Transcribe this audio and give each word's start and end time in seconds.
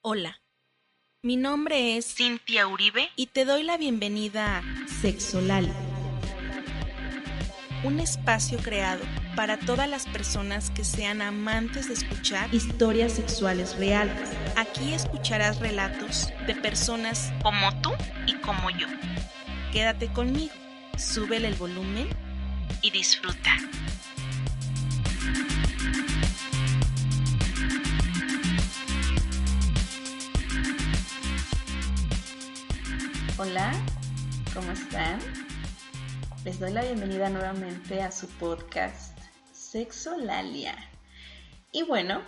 Hola, 0.00 0.40
mi 1.24 1.36
nombre 1.36 1.96
es 1.96 2.14
Cintia 2.14 2.68
Uribe. 2.68 3.08
y 3.16 3.26
te 3.26 3.44
doy 3.44 3.64
la 3.64 3.76
bienvenida 3.76 4.58
a 4.58 4.62
Sexolal, 4.86 5.74
un 7.82 7.98
espacio 7.98 8.58
creado 8.58 9.02
para 9.34 9.58
todas 9.58 9.90
las 9.90 10.06
personas 10.06 10.70
que 10.70 10.84
sean 10.84 11.20
amantes 11.20 11.88
de 11.88 11.94
escuchar 11.94 12.54
historias 12.54 13.14
sexuales 13.14 13.76
reales. 13.76 14.30
Aquí 14.54 14.94
escucharás 14.94 15.58
relatos 15.58 16.28
de 16.46 16.54
personas 16.54 17.32
como 17.42 17.74
tú 17.82 17.90
y 18.28 18.34
como 18.34 18.70
yo. 18.70 18.86
Quédate 19.72 20.12
conmigo, 20.12 20.54
súbele 20.96 21.48
el 21.48 21.54
volumen 21.56 22.08
Y 22.82 22.92
disfruta. 22.92 23.56
Hola, 33.40 33.72
¿cómo 34.52 34.72
están? 34.72 35.20
Les 36.44 36.58
doy 36.58 36.72
la 36.72 36.82
bienvenida 36.82 37.30
nuevamente 37.30 38.02
a 38.02 38.10
su 38.10 38.26
podcast 38.26 39.16
Sexolalia. 39.52 40.74
Y 41.70 41.84
bueno, 41.84 42.20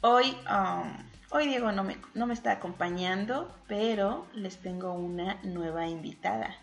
hoy, 0.00 0.34
um, 0.50 0.90
hoy 1.32 1.48
Diego 1.48 1.70
no 1.70 1.84
me, 1.84 1.98
no 2.14 2.26
me 2.26 2.32
está 2.32 2.52
acompañando, 2.52 3.54
pero 3.68 4.26
les 4.32 4.56
tengo 4.56 4.94
una 4.94 5.38
nueva 5.42 5.86
invitada. 5.86 6.56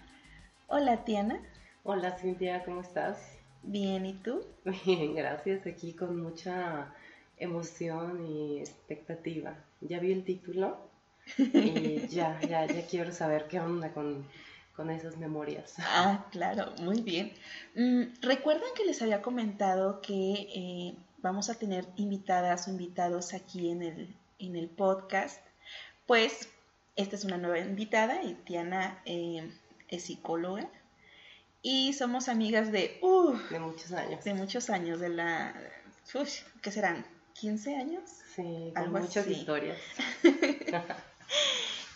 Hola, 0.66 1.06
Tiana. 1.06 1.40
Hola 1.84 2.18
Cintia, 2.18 2.64
¿cómo 2.64 2.82
estás? 2.82 3.20
Bien, 3.62 4.08
¿y 4.08 4.14
tú? 4.14 4.44
Bien, 4.84 5.14
gracias. 5.14 5.68
Aquí 5.68 5.94
con 5.94 6.20
mucha 6.20 6.92
emoción 7.38 8.26
y 8.26 8.62
expectativa. 8.62 9.64
Ya 9.80 10.00
vi 10.00 10.12
el 10.12 10.26
título 10.26 10.91
y 11.38 12.08
ya, 12.08 12.40
ya, 12.42 12.66
ya 12.66 12.86
quiero 12.88 13.12
saber 13.14 13.48
qué 13.48 13.60
onda 13.60 13.92
con, 13.94 14.28
con 14.76 14.90
esas 14.90 15.18
memorias. 15.18 15.76
Ah, 15.80 16.26
claro, 16.32 16.74
muy 16.82 17.02
bien. 17.02 17.34
Mm, 17.76 18.04
Recuerdan 18.22 18.70
que 18.76 18.86
les 18.86 19.02
había 19.02 19.22
comentado 19.22 20.02
que 20.02 20.34
eh, 20.56 20.96
vamos 21.20 21.50
a 21.50 21.56
tener 21.56 21.86
invitadas 21.96 22.68
o 22.68 22.72
invitados 22.72 23.34
aquí 23.34 23.70
en 23.70 23.82
el, 23.84 24.16
en 24.40 24.56
el 24.56 24.70
podcast. 24.70 25.40
Pues 26.08 26.50
esta 26.96 27.16
es 27.16 27.24
una 27.24 27.38
nueva 27.38 27.60
invitada 27.60 28.24
y 28.24 28.34
Tiana 28.34 29.02
eh, 29.06 29.50
es 29.88 30.04
psicóloga 30.04 30.68
y 31.62 31.94
somos 31.94 32.28
amigas 32.28 32.72
de, 32.72 32.98
uh, 33.02 33.38
De 33.50 33.60
muchos 33.60 33.92
años. 33.92 34.24
de 34.24 34.34
muchos 34.34 34.70
años, 34.72 35.00
de 35.00 35.10
la, 35.10 35.54
uy, 36.16 36.28
¿qué 36.62 36.72
serán? 36.72 37.06
¿15 37.40 37.80
años? 37.80 38.10
Sí, 38.36 38.72
con 38.74 38.84
algo 38.84 39.00
muchas 39.00 39.26
así. 39.26 39.34
historias. 39.34 39.78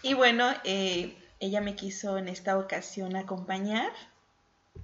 Y 0.05 0.14
bueno, 0.14 0.53
eh, 0.64 1.17
ella 1.39 1.61
me 1.61 1.75
quiso 1.75 2.17
en 2.17 2.28
esta 2.28 2.59
ocasión 2.59 3.16
acompañar 3.16 3.91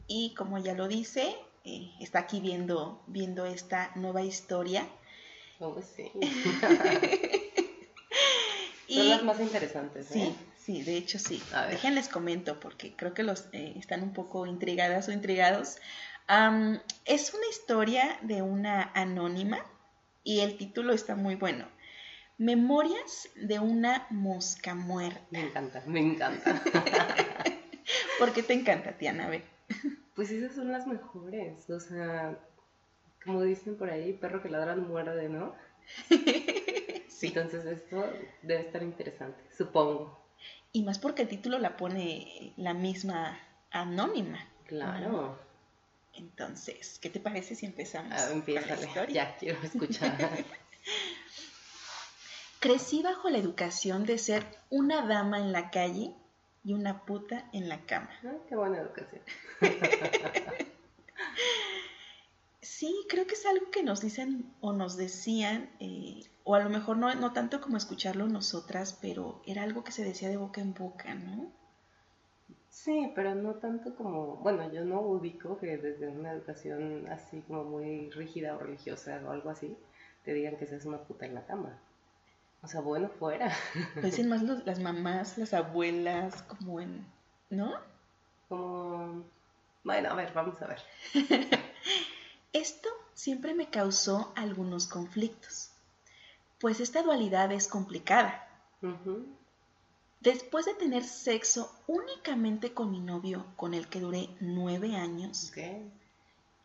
y 0.07 0.33
como 0.33 0.57
ya 0.57 0.73
lo 0.73 0.87
dice, 0.87 1.35
eh, 1.63 1.91
está 1.99 2.19
aquí 2.19 2.39
viendo, 2.39 3.03
viendo 3.05 3.45
esta 3.45 3.91
nueva 3.95 4.23
historia. 4.23 4.87
Oh, 5.59 5.79
sí. 5.81 6.11
Y 8.87 8.95
Son 8.97 9.09
las 9.09 9.23
más 9.23 9.39
interesantes, 9.39 10.07
sí, 10.07 10.21
¿eh? 10.21 10.33
sí, 10.57 10.81
de 10.81 10.97
hecho 10.97 11.19
sí. 11.19 11.41
A 11.53 11.61
ver. 11.65 11.73
Déjenles 11.73 12.09
comento 12.09 12.59
porque 12.59 12.95
creo 12.95 13.13
que 13.13 13.21
los 13.23 13.45
eh, 13.53 13.75
están 13.77 14.01
un 14.01 14.13
poco 14.13 14.47
intrigadas 14.47 15.07
o 15.07 15.11
intrigados. 15.11 15.77
Es 17.05 17.33
una 17.33 17.47
historia 17.49 18.17
de 18.21 18.41
una 18.41 18.91
anónima 18.95 19.63
y 20.23 20.39
el 20.39 20.57
título 20.57 20.93
está 20.93 21.15
muy 21.15 21.35
bueno. 21.35 21.67
Memorias 22.41 23.29
de 23.35 23.59
una 23.59 24.07
mosca 24.09 24.73
muerta. 24.73 25.21
Me 25.29 25.41
encanta, 25.41 25.83
me 25.85 25.99
encanta. 25.99 26.59
¿Por 28.17 28.33
qué 28.33 28.41
te 28.41 28.53
encanta, 28.53 28.97
Tiana? 28.97 29.27
A 29.27 29.29
ver. 29.29 29.43
Pues 30.15 30.31
esas 30.31 30.55
son 30.55 30.71
las 30.71 30.87
mejores. 30.87 31.69
O 31.69 31.79
sea, 31.79 32.39
como 33.23 33.43
dicen 33.43 33.77
por 33.77 33.91
ahí, 33.91 34.13
perro 34.13 34.41
que 34.41 34.49
ladra 34.49 34.75
no 34.75 34.87
muerde, 34.87 35.29
¿no? 35.29 35.53
Sí. 37.07 37.27
Entonces 37.27 37.63
esto 37.67 38.03
debe 38.41 38.61
estar 38.61 38.81
interesante, 38.81 39.43
supongo. 39.55 40.25
Y 40.71 40.81
más 40.81 40.97
porque 40.97 41.21
el 41.21 41.27
título 41.27 41.59
la 41.59 41.77
pone 41.77 42.53
la 42.57 42.73
misma 42.73 43.37
anónima. 43.69 44.39
Claro. 44.65 45.37
Entonces, 46.15 46.97
¿qué 46.99 47.11
te 47.11 47.19
parece 47.19 47.53
si 47.53 47.67
empezamos 47.67 48.13
Ah, 48.13 48.29
con 48.31 48.43
la 48.55 48.61
historia? 48.81 49.07
Ya 49.13 49.37
quiero 49.37 49.61
escuchar. 49.61 50.17
Crecí 52.61 53.01
bajo 53.01 53.27
la 53.31 53.39
educación 53.39 54.05
de 54.05 54.19
ser 54.19 54.45
una 54.69 55.07
dama 55.07 55.39
en 55.39 55.51
la 55.51 55.71
calle 55.71 56.13
y 56.63 56.73
una 56.73 57.05
puta 57.05 57.49
en 57.53 57.67
la 57.67 57.87
cama. 57.87 58.11
Ah, 58.23 58.35
qué 58.47 58.55
buena 58.55 58.77
educación. 58.77 59.23
Sí, 62.61 63.05
creo 63.09 63.25
que 63.25 63.33
es 63.33 63.47
algo 63.47 63.71
que 63.71 63.81
nos 63.81 64.01
dicen 64.01 64.53
o 64.61 64.73
nos 64.73 64.95
decían, 64.95 65.71
eh, 65.79 66.21
o 66.43 66.53
a 66.53 66.59
lo 66.59 66.69
mejor 66.69 66.97
no, 66.97 67.11
no 67.15 67.33
tanto 67.33 67.61
como 67.61 67.77
escucharlo 67.77 68.27
nosotras, 68.27 68.95
pero 69.01 69.41
era 69.47 69.63
algo 69.63 69.83
que 69.83 69.91
se 69.91 70.03
decía 70.03 70.29
de 70.29 70.37
boca 70.37 70.61
en 70.61 70.75
boca, 70.75 71.15
¿no? 71.15 71.51
Sí, 72.69 73.11
pero 73.15 73.33
no 73.33 73.55
tanto 73.55 73.95
como, 73.95 74.35
bueno, 74.37 74.71
yo 74.71 74.85
no 74.85 75.01
ubico 75.01 75.57
que 75.57 75.77
desde 75.77 76.09
una 76.09 76.31
educación 76.33 77.07
así 77.09 77.41
como 77.41 77.63
muy 77.63 78.11
rígida 78.11 78.55
o 78.55 78.59
religiosa 78.59 79.19
o 79.25 79.31
algo 79.31 79.49
así, 79.49 79.75
te 80.23 80.33
digan 80.33 80.57
que 80.57 80.67
seas 80.67 80.85
una 80.85 80.99
puta 80.99 81.25
en 81.25 81.33
la 81.33 81.45
cama. 81.47 81.79
O 82.63 82.67
sea, 82.67 82.81
bueno, 82.81 83.09
fuera. 83.09 83.55
Dicen 84.03 84.29
más 84.29 84.43
los- 84.43 84.65
las 84.65 84.79
mamás, 84.79 85.37
las 85.37 85.53
abuelas, 85.53 86.43
como 86.43 86.79
en, 86.79 87.05
¿no? 87.49 87.73
Como, 88.49 89.23
bueno, 89.83 90.09
a 90.09 90.13
ver, 90.15 90.31
vamos 90.33 90.61
a 90.61 90.67
ver. 90.67 90.81
Esto 92.53 92.89
siempre 93.13 93.53
me 93.53 93.69
causó 93.69 94.31
algunos 94.35 94.87
conflictos, 94.87 95.71
pues 96.59 96.79
esta 96.81 97.01
dualidad 97.01 97.51
es 97.51 97.67
complicada. 97.67 98.47
Después 100.19 100.65
de 100.65 100.75
tener 100.75 101.03
sexo 101.03 101.71
únicamente 101.87 102.73
con 102.73 102.91
mi 102.91 102.99
novio, 102.99 103.45
con 103.55 103.73
el 103.73 103.87
que 103.87 104.01
duré 104.01 104.29
nueve 104.39 104.95
años. 104.95 105.49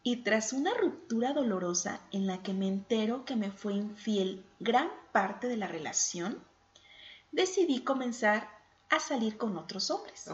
Y 0.06 0.18
tras 0.18 0.52
una 0.52 0.72
ruptura 0.72 1.32
dolorosa 1.32 2.00
en 2.12 2.28
la 2.28 2.40
que 2.40 2.52
me 2.52 2.68
entero 2.68 3.24
que 3.24 3.34
me 3.34 3.50
fue 3.50 3.74
infiel 3.74 4.44
gran 4.60 4.88
parte 5.10 5.48
de 5.48 5.56
la 5.56 5.66
relación, 5.66 6.44
decidí 7.32 7.80
comenzar 7.80 8.48
a 8.88 9.00
salir 9.00 9.36
con 9.36 9.56
otros 9.56 9.90
hombres. 9.90 10.30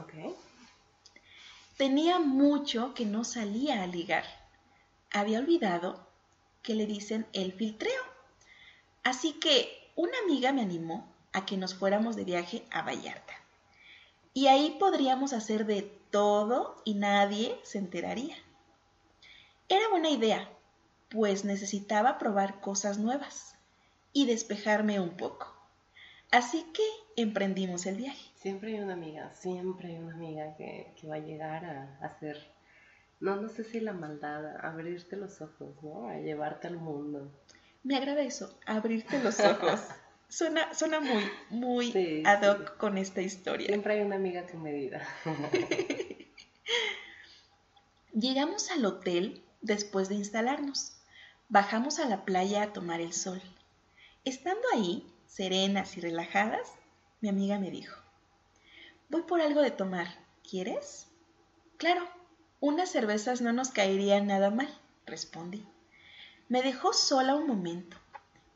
Tenía 1.78 2.18
mucho 2.18 2.92
que 2.92 3.06
no 3.06 3.24
salía 3.24 3.82
a 3.82 3.86
ligar. 3.86 4.24
Había 5.10 5.38
olvidado 5.38 6.06
que 6.62 6.74
le 6.74 6.84
dicen 6.84 7.26
el 7.32 7.54
filtreo. 7.54 8.02
Así 9.04 9.32
que 9.32 9.90
una 9.96 10.18
amiga 10.22 10.52
me 10.52 10.60
animó 10.60 11.10
a 11.32 11.46
que 11.46 11.56
nos 11.56 11.74
fuéramos 11.74 12.14
de 12.14 12.24
viaje 12.24 12.66
a 12.72 12.82
Vallarta. 12.82 13.32
Y 14.34 14.48
ahí 14.48 14.76
podríamos 14.78 15.32
hacer 15.32 15.64
de 15.64 15.80
todo 16.10 16.76
y 16.84 16.92
nadie 16.92 17.58
se 17.62 17.78
enteraría. 17.78 18.36
Era 19.72 19.88
buena 19.88 20.10
idea, 20.10 20.50
pues 21.08 21.46
necesitaba 21.46 22.18
probar 22.18 22.60
cosas 22.60 22.98
nuevas 22.98 23.54
y 24.12 24.26
despejarme 24.26 25.00
un 25.00 25.16
poco. 25.16 25.50
Así 26.30 26.66
que 26.74 26.82
emprendimos 27.16 27.86
el 27.86 27.96
viaje. 27.96 28.22
Siempre 28.34 28.74
hay 28.74 28.80
una 28.80 28.92
amiga, 28.92 29.32
siempre 29.32 29.88
hay 29.88 29.96
una 29.96 30.12
amiga 30.12 30.54
que, 30.58 30.92
que 31.00 31.08
va 31.08 31.14
a 31.14 31.20
llegar 31.20 31.64
a 31.64 31.96
hacer, 32.04 32.36
no, 33.18 33.36
no 33.36 33.48
sé 33.48 33.64
si 33.64 33.80
la 33.80 33.94
maldad, 33.94 34.44
a 34.58 34.68
abrirte 34.68 35.16
los 35.16 35.40
ojos, 35.40 35.70
¿no? 35.82 36.06
A 36.08 36.18
llevarte 36.18 36.66
al 36.66 36.76
mundo. 36.76 37.32
Me 37.82 37.96
agrada 37.96 38.20
eso, 38.20 38.54
abrirte 38.66 39.22
los 39.22 39.40
ojos. 39.40 39.80
Suena, 40.28 40.74
suena 40.74 41.00
muy, 41.00 41.24
muy 41.48 41.92
Sí, 41.92 42.22
ad 42.26 42.42
hoc 42.46 42.72
sí. 42.72 42.78
con 42.78 42.98
esta 42.98 43.22
historia. 43.22 43.68
Siempre 43.68 43.94
hay 43.94 44.02
una 44.02 44.16
amiga 44.16 44.46
con 44.46 44.62
medida. 44.62 45.00
Llegamos 48.12 48.70
al 48.70 48.84
hotel 48.84 49.42
después 49.62 50.08
de 50.08 50.16
instalarnos. 50.16 50.92
Bajamos 51.48 51.98
a 51.98 52.06
la 52.06 52.24
playa 52.24 52.62
a 52.62 52.72
tomar 52.72 53.00
el 53.00 53.12
sol. 53.12 53.40
Estando 54.24 54.62
ahí, 54.74 55.10
serenas 55.26 55.96
y 55.96 56.00
relajadas, 56.00 56.72
mi 57.20 57.28
amiga 57.28 57.58
me 57.58 57.70
dijo, 57.70 57.96
voy 59.08 59.22
por 59.22 59.40
algo 59.40 59.62
de 59.62 59.70
tomar. 59.70 60.08
¿Quieres? 60.48 61.06
Claro, 61.78 62.06
unas 62.60 62.90
cervezas 62.90 63.40
no 63.40 63.52
nos 63.52 63.70
caerían 63.70 64.26
nada 64.26 64.50
mal, 64.50 64.68
respondí. 65.06 65.66
Me 66.48 66.62
dejó 66.62 66.92
sola 66.92 67.34
un 67.34 67.46
momento, 67.46 67.96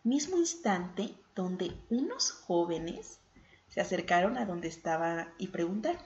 mismo 0.04 0.36
instante 0.36 1.14
donde 1.34 1.74
unos 1.88 2.32
jóvenes 2.32 3.20
se 3.68 3.80
acercaron 3.80 4.36
a 4.36 4.44
donde 4.44 4.68
estaba 4.68 5.32
y 5.38 5.48
preguntaron, 5.48 6.02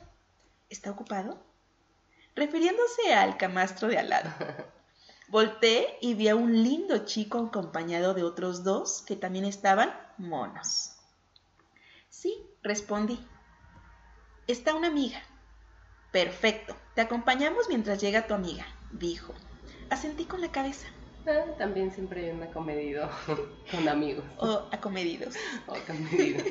¿está 0.69 0.91
ocupado? 0.91 1.51
refiriéndose 2.35 3.13
al 3.15 3.37
camastro 3.37 3.89
de 3.89 3.99
al 3.99 4.09
lado. 4.09 4.31
Volté 5.31 5.97
y 6.01 6.15
vi 6.15 6.27
a 6.27 6.35
un 6.35 6.65
lindo 6.65 7.05
chico 7.05 7.39
acompañado 7.39 8.15
de 8.15 8.25
otros 8.25 8.65
dos 8.65 9.05
que 9.07 9.15
también 9.15 9.45
estaban 9.45 9.95
monos. 10.19 10.97
Sí, 12.09 12.35
respondí. 12.65 13.25
Está 14.49 14.75
una 14.75 14.89
amiga. 14.89 15.23
Perfecto, 16.11 16.75
te 16.97 17.03
acompañamos 17.03 17.69
mientras 17.69 18.01
llega 18.01 18.27
tu 18.27 18.35
amiga, 18.35 18.67
dijo. 18.91 19.33
Asentí 19.89 20.25
con 20.25 20.41
la 20.41 20.51
cabeza. 20.51 20.89
Ah, 21.29 21.45
también 21.57 21.93
siempre 21.93 22.25
hay 22.25 22.31
un 22.37 22.43
acomedido 22.43 23.09
con 23.71 23.89
amigos. 23.89 24.25
O 24.39 24.69
acomedidos. 24.73 25.37
O 25.69 25.75
acomedido. 25.77 26.43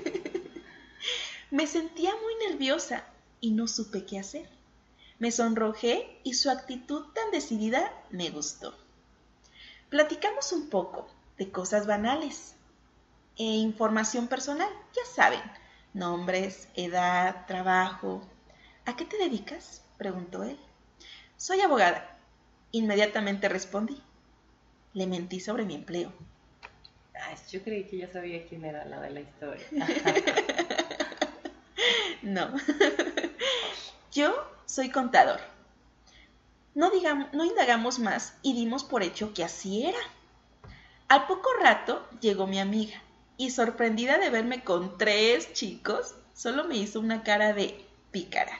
Me 1.52 1.68
sentía 1.68 2.12
muy 2.12 2.50
nerviosa 2.50 3.04
y 3.42 3.52
no 3.52 3.68
supe 3.68 4.06
qué 4.06 4.20
hacer. 4.20 4.59
Me 5.20 5.32
sonrojé 5.32 6.18
y 6.24 6.36
su 6.36 6.50
actitud 6.50 7.08
tan 7.14 7.30
decidida 7.32 7.92
me 8.10 8.30
gustó. 8.30 8.74
Platicamos 9.90 10.54
un 10.54 10.70
poco 10.70 11.10
de 11.38 11.52
cosas 11.52 11.86
banales 11.86 12.56
e 13.38 13.44
información 13.44 14.28
personal, 14.28 14.70
ya 14.96 15.02
saben, 15.14 15.42
nombres, 15.94 16.70
edad, 16.76 17.46
trabajo. 17.48 18.22
¿A 18.86 18.96
qué 18.96 19.04
te 19.04 19.18
dedicas? 19.18 19.84
preguntó 19.98 20.44
él. 20.44 20.58
Soy 21.36 21.60
abogada. 21.60 22.18
Inmediatamente 22.72 23.50
respondí. 23.50 24.02
Le 24.94 25.06
mentí 25.06 25.42
sobre 25.42 25.66
mi 25.66 25.76
empleo. 25.76 26.14
Ay, 27.14 27.36
yo 27.52 27.62
creí 27.62 27.84
que 27.84 27.98
ya 27.98 28.08
sabía 28.08 28.48
quién 28.48 28.64
era 28.64 28.86
la 28.86 29.02
de 29.02 29.10
la 29.10 29.20
historia. 29.20 29.66
no. 32.22 32.56
yo 34.14 34.59
soy 34.70 34.92
contador. 34.92 35.40
No, 36.76 36.92
digamos, 36.92 37.34
no 37.34 37.44
indagamos 37.44 37.98
más 37.98 38.36
y 38.44 38.54
dimos 38.54 38.84
por 38.84 39.02
hecho 39.02 39.34
que 39.34 39.44
así 39.44 39.84
era. 39.84 39.98
Al 41.08 41.26
poco 41.26 41.50
rato 41.60 42.08
llegó 42.22 42.46
mi 42.46 42.60
amiga 42.60 43.02
y 43.36 43.50
sorprendida 43.50 44.20
de 44.20 44.30
verme 44.30 44.64
con 44.64 44.98
tres 45.00 45.54
chicos, 45.54 46.14
solo 46.36 46.66
me 46.66 46.78
hizo 46.78 47.00
una 47.00 47.24
cara 47.24 47.54
de 47.54 47.84
pícara. 48.12 48.60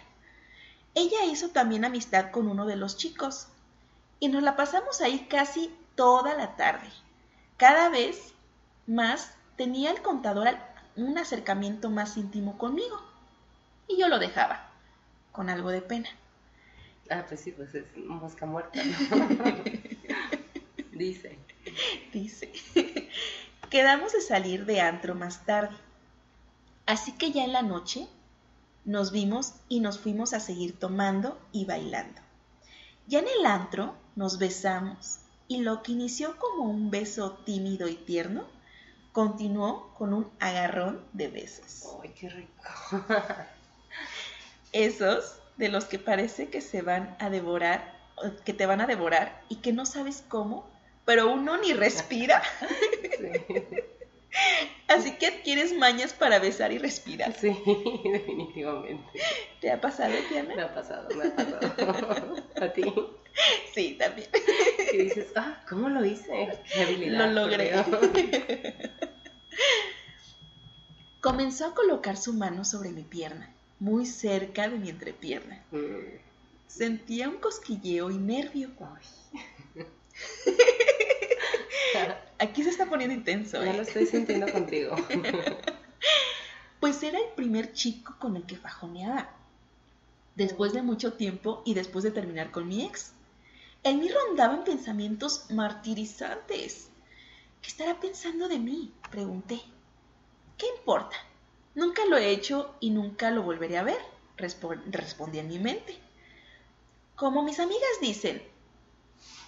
Ella 0.96 1.26
hizo 1.26 1.50
también 1.50 1.86
amistad 1.86 2.32
con 2.32 2.48
uno 2.48 2.66
de 2.66 2.76
los 2.76 2.98
chicos 2.98 3.48
y 4.20 4.30
nos 4.30 4.42
la 4.42 4.56
pasamos 4.56 5.02
ahí 5.02 5.28
casi 5.30 5.72
toda 5.94 6.34
la 6.34 6.56
tarde. 6.56 6.90
Cada 7.58 7.90
vez 7.90 8.34
más 8.88 9.36
tenía 9.58 9.92
el 9.92 10.02
contador 10.02 10.58
un 10.96 11.20
acercamiento 11.20 11.92
más 11.92 12.18
íntimo 12.18 12.58
conmigo 12.58 13.00
y 13.88 14.00
yo 14.00 14.08
lo 14.08 14.18
dejaba, 14.18 14.69
con 15.32 15.50
algo 15.50 15.70
de 15.70 15.82
pena. 15.82 16.10
Ah, 17.10 17.26
pues 17.28 17.42
sí, 17.42 17.52
pues 17.52 17.74
es 17.76 17.86
mosca 17.98 18.46
muerta. 18.46 18.82
Dice. 20.92 21.38
Dice. 22.14 22.52
Quedamos 23.70 24.14
de 24.14 24.22
salir 24.22 24.66
de 24.66 24.82
antro 24.82 25.16
más 25.16 25.46
tarde. 25.46 25.76
Así 26.86 27.14
que 27.14 27.32
ya 27.32 27.44
en 27.44 27.54
la 27.54 27.62
noche 27.62 28.08
nos 28.86 29.12
vimos 29.12 29.54
y 29.70 29.80
nos 29.80 30.00
fuimos 30.00 30.34
a 30.34 30.40
seguir 30.40 30.78
tomando 30.78 31.40
y 31.52 31.66
bailando. 31.66 32.22
Ya 33.08 33.20
en 33.20 33.28
el 33.28 33.46
antro 33.46 33.96
nos 34.16 34.40
besamos 34.40 35.20
y 35.48 35.62
lo 35.62 35.84
que 35.84 35.94
inició 35.94 36.38
como 36.38 36.64
un 36.64 36.92
beso 36.92 37.40
tímido 37.46 37.88
y 37.88 37.96
tierno, 37.96 38.46
continuó 39.12 39.94
con 39.98 40.14
un 40.14 40.30
agarrón 40.40 41.04
de 41.14 41.28
besos. 41.28 41.98
¡Ay, 42.04 42.12
qué 42.12 42.30
rico! 42.30 42.54
Esos 44.72 45.40
de 45.58 45.70
los 45.70 45.86
que 45.86 46.00
parece 46.00 46.50
que 46.50 46.62
se 46.62 46.82
van 46.82 47.16
a 47.20 47.30
devorar, 47.30 47.98
que 48.46 48.54
te 48.54 48.66
van 48.66 48.82
a 48.82 48.88
devorar 48.88 49.42
y 49.50 49.58
que 49.58 49.74
no 49.74 49.86
sabes 49.86 50.24
cómo, 50.28 50.70
pero 51.06 51.32
uno 51.32 51.58
ni 51.58 51.74
respira. 51.74 52.42
Así 54.88 55.12
que 55.18 55.28
adquieres 55.28 55.74
mañas 55.74 56.14
para 56.14 56.40
besar 56.40 56.72
y 56.72 56.78
respirar. 56.78 57.34
Sí, 57.34 57.50
definitivamente. 58.12 59.04
¿Te 59.62 59.72
ha 59.72 59.80
pasado, 59.80 60.14
Tiana? 60.30 60.56
Me 60.56 60.62
ha 60.64 60.74
pasado, 60.74 61.08
me 61.16 61.26
ha 61.26 61.36
pasado. 61.36 62.36
¿A 62.62 62.70
ti? 62.70 62.84
Sí, 63.74 63.96
también. 64.00 64.30
Y 64.92 64.98
dices, 64.98 65.28
ah, 65.36 65.62
¿cómo 65.70 65.90
lo 65.90 66.04
hice? 66.04 66.60
Qué 66.74 66.82
habilidad. 66.82 67.32
Lo 67.32 67.42
logré. 67.42 67.72
Comenzó 71.22 71.68
a 71.68 71.76
colocar 71.76 72.18
su 72.18 72.34
mano 72.34 72.66
sobre 72.66 72.90
mi 72.90 73.04
pierna, 73.04 73.54
muy 73.80 74.06
cerca 74.06 74.70
de 74.70 74.78
mi 74.78 74.90
entrepierna. 74.90 75.64
Mm. 75.72 76.20
Sentía 76.68 77.30
un 77.30 77.38
cosquilleo 77.38 78.12
y 78.12 78.18
nervio. 78.18 78.70
Aquí 82.40 82.64
se 82.64 82.70
está 82.70 82.86
poniendo 82.86 83.16
intenso. 83.16 83.64
Ya 83.64 83.72
¿eh? 83.72 83.78
lo 83.78 83.84
estoy 83.84 84.06
sintiendo 84.06 84.52
contigo. 84.52 84.96
Pues 86.80 87.04
era 87.04 87.20
el 87.20 87.34
primer 87.36 87.74
chico 87.74 88.16
con 88.20 88.38
el 88.38 88.44
que 88.44 88.56
fajoneaba. 88.56 89.30
Después 90.36 90.72
de 90.72 90.82
mucho 90.82 91.12
tiempo 91.12 91.62
y 91.66 91.74
después 91.74 92.06
de 92.06 92.12
terminar 92.12 92.52
con 92.52 92.70
mi 92.70 92.86
ex. 92.86 93.12
En 93.84 94.00
mí 94.00 94.08
rondaban 94.08 94.64
pensamientos 94.64 95.48
martirizantes. 95.50 96.90
¿Qué 97.62 97.68
estará 97.68 98.00
pensando 98.00 98.48
de 98.48 98.60
mí? 98.60 98.94
Pregunté. 99.12 99.60
¿Qué 100.58 100.68
importa? 100.78 101.18
Nunca 101.74 102.06
lo 102.06 102.18
he 102.18 102.30
hecho 102.30 102.76
y 102.80 102.92
nunca 102.92 103.32
lo 103.32 103.42
volveré 103.44 103.78
a 103.80 103.84
ver, 103.84 104.00
Respo- 104.38 104.80
respondí 104.92 105.40
en 105.40 105.48
mi 105.48 105.60
mente. 105.60 105.98
Como 107.16 107.44
mis 107.44 107.60
amigas 107.60 108.00
dicen, 108.02 108.42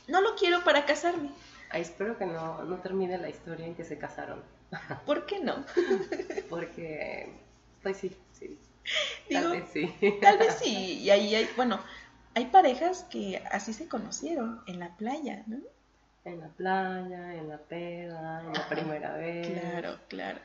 no 0.08 0.22
lo 0.22 0.36
quiero 0.36 0.64
para 0.64 0.86
casarme. 0.86 1.30
Ay, 1.70 1.82
espero 1.84 2.18
que 2.18 2.26
no, 2.26 2.64
no 2.64 2.78
termine 2.78 3.18
la 3.18 3.30
historia 3.30 3.66
en 3.66 3.76
que 3.76 3.86
se 3.86 3.98
casaron. 3.98 4.44
¿Por 5.06 5.26
qué 5.26 5.40
no? 5.40 5.66
Porque, 6.50 7.32
pues 7.82 7.98
sí, 7.98 8.16
sí. 8.34 8.60
Digo, 9.30 9.42
Tal 9.50 9.52
vez 9.52 9.70
sí. 9.72 10.18
Tal 10.22 10.38
vez 10.38 10.54
sí, 10.56 11.00
y 11.02 11.10
ahí 11.10 11.36
hay, 11.36 11.50
bueno, 11.56 11.80
hay 12.36 12.46
parejas 12.48 13.06
que 13.10 13.42
así 13.52 13.74
se 13.74 13.88
conocieron 13.88 14.62
en 14.68 14.80
la 14.80 14.96
playa, 14.98 15.44
¿no? 15.48 15.58
En 16.24 16.40
la 16.40 16.48
playa, 16.50 17.36
en 17.36 17.50
la 17.50 17.58
peda, 17.58 18.42
en 18.42 18.54
la 18.54 18.70
primera 18.70 19.18
vez. 19.18 19.48
Claro, 19.48 20.00
claro. 20.08 20.40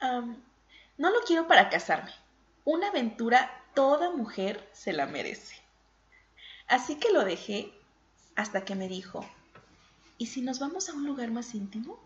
No 0.00 1.10
lo 1.10 1.20
quiero 1.26 1.46
para 1.46 1.68
casarme. 1.68 2.12
Una 2.64 2.88
aventura 2.88 3.50
toda 3.74 4.10
mujer 4.10 4.68
se 4.72 4.92
la 4.92 5.06
merece. 5.06 5.56
Así 6.66 6.96
que 6.96 7.12
lo 7.12 7.24
dejé 7.24 7.72
hasta 8.36 8.64
que 8.64 8.74
me 8.74 8.88
dijo, 8.88 9.24
¿y 10.18 10.26
si 10.26 10.40
nos 10.40 10.58
vamos 10.58 10.88
a 10.88 10.94
un 10.94 11.06
lugar 11.06 11.30
más 11.30 11.54
íntimo? 11.54 11.98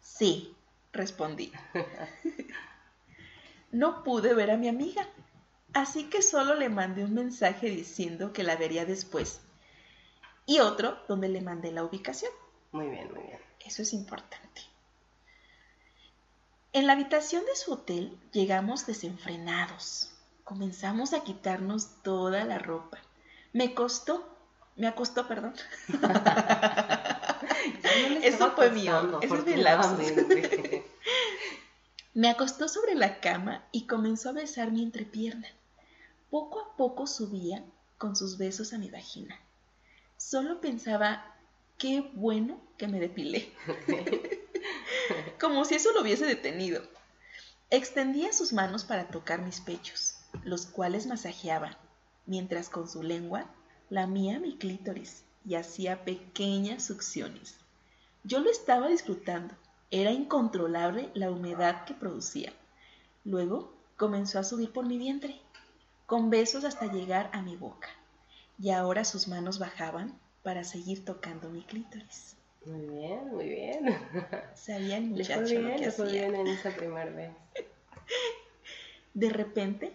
Sí, 0.00 0.54
respondí. 0.92 1.52
No 3.72 4.04
pude 4.04 4.34
ver 4.34 4.50
a 4.50 4.58
mi 4.58 4.68
amiga, 4.68 5.08
así 5.72 6.10
que 6.10 6.20
solo 6.20 6.54
le 6.54 6.68
mandé 6.68 7.04
un 7.06 7.14
mensaje 7.14 7.70
diciendo 7.70 8.34
que 8.34 8.42
la 8.42 8.56
vería 8.56 8.84
después 8.84 9.40
y 10.44 10.60
otro 10.60 10.98
donde 11.08 11.30
le 11.30 11.40
mandé 11.40 11.72
la 11.72 11.82
ubicación. 11.82 12.30
Muy 12.72 12.90
bien, 12.90 13.10
muy 13.14 13.22
bien. 13.22 13.38
Eso 13.64 13.80
es 13.80 13.94
importante. 13.94 14.60
En 16.74 16.86
la 16.86 16.94
habitación 16.94 17.44
de 17.44 17.54
su 17.54 17.72
hotel 17.72 18.18
llegamos 18.32 18.86
desenfrenados. 18.86 20.10
Comenzamos 20.42 21.12
a 21.12 21.22
quitarnos 21.22 22.02
toda 22.02 22.44
la 22.44 22.58
ropa. 22.58 22.98
Me 23.52 23.74
costó, 23.74 24.26
me 24.76 24.86
acostó, 24.86 25.28
perdón. 25.28 25.54
No 27.82 28.18
Eso 28.22 28.52
fue 28.52 28.70
mío, 28.70 29.20
ese 29.20 29.34
es 29.34 29.46
mi 29.46 29.56
lapsus. 29.56 30.12
Me 32.14 32.30
acostó 32.30 32.66
sobre 32.66 32.94
la 32.94 33.20
cama 33.20 33.64
y 33.70 33.86
comenzó 33.86 34.30
a 34.30 34.32
besar 34.32 34.72
mi 34.72 34.82
entrepierna. 34.82 35.46
Poco 36.30 36.60
a 36.60 36.76
poco 36.76 37.06
subía 37.06 37.62
con 37.98 38.16
sus 38.16 38.38
besos 38.38 38.72
a 38.72 38.78
mi 38.78 38.90
vagina. 38.90 39.38
Solo 40.16 40.60
pensaba, 40.60 41.36
qué 41.78 42.10
bueno 42.14 42.58
que 42.78 42.88
me 42.88 42.98
depilé. 42.98 43.52
Como 45.40 45.64
si 45.64 45.74
eso 45.74 45.92
lo 45.92 46.02
hubiese 46.02 46.26
detenido. 46.26 46.82
Extendía 47.70 48.32
sus 48.32 48.52
manos 48.52 48.84
para 48.84 49.08
tocar 49.08 49.42
mis 49.42 49.60
pechos, 49.60 50.16
los 50.44 50.66
cuales 50.66 51.06
masajeaba, 51.06 51.78
mientras 52.26 52.68
con 52.68 52.88
su 52.88 53.02
lengua 53.02 53.46
lamía 53.88 54.38
mi 54.38 54.56
clítoris 54.56 55.24
y 55.44 55.54
hacía 55.54 56.04
pequeñas 56.04 56.84
succiones. 56.84 57.56
Yo 58.24 58.40
lo 58.40 58.50
estaba 58.50 58.88
disfrutando. 58.88 59.54
Era 59.90 60.10
incontrolable 60.10 61.10
la 61.14 61.30
humedad 61.30 61.84
que 61.84 61.94
producía. 61.94 62.52
Luego 63.24 63.72
comenzó 63.96 64.38
a 64.38 64.44
subir 64.44 64.72
por 64.72 64.86
mi 64.86 64.96
vientre, 64.96 65.40
con 66.06 66.30
besos 66.30 66.64
hasta 66.64 66.92
llegar 66.92 67.30
a 67.32 67.42
mi 67.42 67.56
boca. 67.56 67.88
Y 68.58 68.70
ahora 68.70 69.04
sus 69.04 69.28
manos 69.28 69.58
bajaban 69.58 70.18
para 70.42 70.64
seguir 70.64 71.04
tocando 71.04 71.50
mi 71.50 71.62
clítoris. 71.62 72.36
Muy 72.64 72.86
bien, 72.86 73.28
muy 73.28 73.48
bien. 73.48 73.84
Sabía 74.54 74.96
el 74.98 75.14
Le 75.14 75.26
fue 75.26 75.46
muchacho 75.46 75.60
lo 75.60 75.76
que 75.76 75.86
le 75.86 75.90
fue 75.90 76.06
hacía. 76.06 76.28
bien 76.28 76.34
en 76.34 76.46
esa 76.48 76.70
primera 76.70 77.10
vez. 77.10 77.32
De 79.14 79.28
repente, 79.30 79.92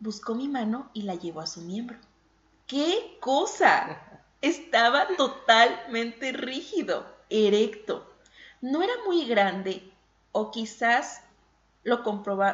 buscó 0.00 0.34
mi 0.34 0.48
mano 0.48 0.90
y 0.94 1.02
la 1.02 1.14
llevó 1.14 1.40
a 1.40 1.46
su 1.46 1.60
miembro. 1.62 1.98
¡Qué 2.66 3.16
cosa! 3.20 4.00
Estaba 4.40 5.08
totalmente 5.16 6.32
rígido, 6.32 7.06
erecto. 7.30 8.06
No 8.60 8.82
era 8.82 8.92
muy 9.06 9.26
grande 9.26 9.82
O 10.32 10.50
quizás 10.50 11.22
lo, 11.84 12.02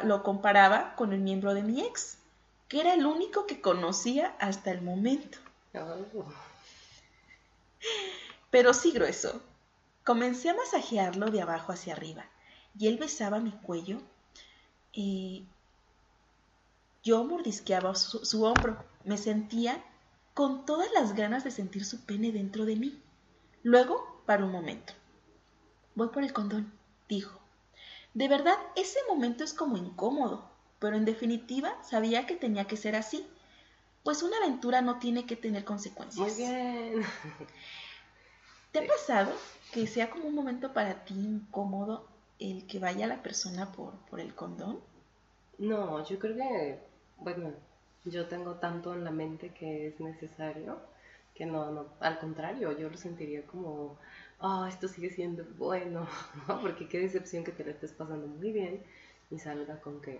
lo 0.03 0.23
comparaba 0.23 0.95
con 0.95 1.13
el 1.13 1.19
miembro 1.19 1.53
de 1.53 1.61
mi 1.63 1.81
ex, 1.81 2.17
que 2.67 2.79
era 2.81 2.93
el 2.93 3.05
único 3.05 3.45
que 3.45 3.61
conocía 3.61 4.35
hasta 4.39 4.71
el 4.71 4.81
momento. 4.81 5.37
Pero 8.55 8.73
sí 8.73 8.91
grueso. 8.91 9.41
Comencé 10.05 10.49
a 10.49 10.53
masajearlo 10.53 11.29
de 11.29 11.41
abajo 11.41 11.73
hacia 11.73 11.91
arriba 11.91 12.25
y 12.73 12.87
él 12.87 12.95
besaba 12.97 13.41
mi 13.41 13.51
cuello. 13.51 14.01
Y 14.93 15.45
yo 17.03 17.25
mordisqueaba 17.25 17.95
su, 17.95 18.45
hombro. 18.45 18.81
Me 19.03 19.17
sentía 19.17 19.83
con 20.33 20.65
todas 20.65 20.87
las 20.93 21.15
ganas 21.15 21.43
de 21.43 21.51
sentir 21.51 21.83
su 21.83 22.05
pene 22.05 22.31
dentro 22.31 22.63
de 22.63 22.77
mí. 22.77 23.03
Luego, 23.61 24.23
para 24.25 24.45
un 24.45 24.53
momento. 24.53 24.93
Voy 25.93 26.07
por 26.07 26.23
el 26.23 26.31
condón, 26.31 26.71
dijo. 27.09 27.41
De 28.13 28.29
verdad, 28.29 28.55
ese 28.77 28.99
momento 29.09 29.43
es 29.43 29.53
como 29.53 29.75
incómodo, 29.75 30.49
pero 30.79 30.95
en 30.95 31.03
definitiva 31.03 31.77
sabía 31.83 32.25
que 32.25 32.37
tenía 32.37 32.63
que 32.67 32.77
ser 32.77 32.95
así, 32.95 33.27
pues 34.05 34.23
una 34.23 34.37
aventura 34.37 34.81
no 34.81 34.99
tiene 34.99 35.25
que 35.25 35.35
tener 35.35 35.65
consecuencias. 35.65 36.25
Muy 36.25 36.37
bien. 36.37 37.03
¿Te 38.75 38.83
ha 38.83 38.87
pasado 38.87 39.31
que 39.71 39.87
sea 39.87 40.09
como 40.09 40.25
un 40.25 40.35
momento 40.35 40.73
para 40.73 41.05
ti 41.05 41.13
incómodo 41.13 42.05
el 42.39 42.67
que 42.67 42.77
vaya 42.77 43.07
la 43.07 43.23
persona 43.23 43.71
por, 43.71 43.93
por 44.09 44.19
el 44.19 44.35
condón? 44.35 44.81
No, 45.57 46.05
yo 46.05 46.19
creo 46.19 46.35
que, 46.35 46.79
bueno, 47.15 47.53
yo 48.03 48.27
tengo 48.27 48.55
tanto 48.55 48.93
en 48.93 49.05
la 49.05 49.11
mente 49.11 49.53
que 49.53 49.87
es 49.87 50.01
necesario 50.01 50.77
que 51.33 51.45
no, 51.45 51.71
no, 51.71 51.85
al 52.01 52.19
contrario, 52.19 52.77
yo 52.77 52.89
lo 52.89 52.97
sentiría 52.97 53.47
como, 53.47 53.97
oh, 54.41 54.65
esto 54.65 54.89
sigue 54.89 55.09
siendo 55.09 55.45
bueno, 55.57 56.05
porque 56.61 56.89
qué 56.89 56.99
decepción 56.99 57.45
que 57.45 57.53
te 57.53 57.63
lo 57.63 57.71
estés 57.71 57.93
pasando 57.93 58.27
muy 58.27 58.51
bien 58.51 58.83
y 59.31 59.39
salga 59.39 59.79
con 59.79 60.01
que 60.01 60.19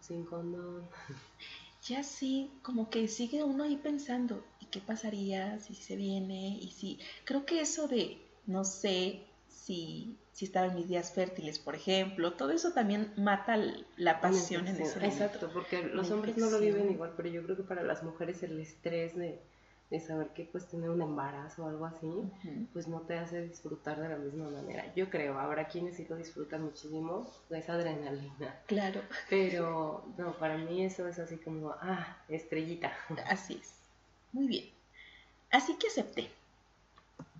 sin 0.00 0.26
condón. 0.26 0.86
Ya 1.82 2.02
sí, 2.02 2.50
como 2.62 2.90
que 2.90 3.08
sigue 3.08 3.42
uno 3.42 3.64
ahí 3.64 3.76
pensando, 3.76 4.44
¿y 4.60 4.66
qué 4.66 4.80
pasaría 4.80 5.58
si 5.60 5.74
se 5.74 5.96
viene? 5.96 6.58
Y 6.60 6.70
si, 6.72 6.98
creo 7.24 7.46
que 7.46 7.60
eso 7.60 7.88
de, 7.88 8.18
no 8.46 8.64
sé 8.64 9.26
si, 9.48 10.18
si 10.32 10.44
estaba 10.44 10.66
en 10.66 10.74
mis 10.74 10.88
días 10.88 11.12
fértiles, 11.12 11.58
por 11.58 11.74
ejemplo, 11.74 12.34
todo 12.34 12.50
eso 12.50 12.72
también 12.72 13.12
mata 13.16 13.56
la 13.96 14.20
pasión 14.20 14.68
en 14.68 14.76
ese 14.76 14.94
momento. 14.96 15.06
Exacto, 15.06 15.50
porque 15.52 15.82
los 15.82 16.10
hombres 16.10 16.36
no 16.36 16.50
lo 16.50 16.60
viven 16.60 16.90
igual, 16.90 17.14
pero 17.16 17.28
yo 17.30 17.42
creo 17.44 17.56
que 17.56 17.62
para 17.62 17.82
las 17.82 18.02
mujeres 18.02 18.42
el 18.42 18.60
estrés 18.60 19.16
de 19.16 19.40
de 19.90 19.98
saber 19.98 20.28
que 20.28 20.44
pues 20.44 20.68
tener 20.68 20.88
un 20.88 21.02
embarazo 21.02 21.64
o 21.64 21.68
algo 21.68 21.84
así, 21.84 22.08
pues 22.72 22.86
no 22.86 23.00
te 23.00 23.18
hace 23.18 23.42
disfrutar 23.42 24.00
de 24.00 24.08
la 24.08 24.16
misma 24.16 24.48
manera. 24.48 24.94
Yo 24.94 25.10
creo, 25.10 25.38
habrá 25.38 25.66
quienes 25.66 25.96
sí 25.96 26.06
lo 26.08 26.16
disfrutan 26.16 26.62
muchísimo, 26.62 27.28
esa 27.50 27.74
adrenalina. 27.74 28.60
Claro. 28.66 29.00
Pero 29.28 30.04
no, 30.16 30.32
para 30.34 30.56
mí 30.56 30.84
eso 30.84 31.08
es 31.08 31.18
así 31.18 31.36
como, 31.38 31.74
ah, 31.80 32.16
estrellita. 32.28 32.92
Así 33.28 33.58
es. 33.60 33.74
Muy 34.32 34.46
bien. 34.46 34.64
Así 35.50 35.76
que 35.76 35.88
acepté. 35.88 36.30